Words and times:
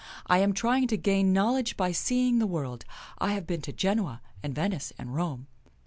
"I 0.35 0.39
am 0.39 0.53
trying 0.53 0.87
to 0.87 0.97
gain 0.97 1.31
knowledge 1.31 1.77
by 1.77 1.91
seeing 1.91 2.39
the 2.39 2.47
world. 2.47 2.85
I 3.19 3.33
have 3.33 3.45
been 3.45 3.61
to 3.61 3.71
Genoa 3.71 4.19
and 4.41 4.55
Venice 4.55 4.91
and 4.97 5.13
Rome." 5.13 5.45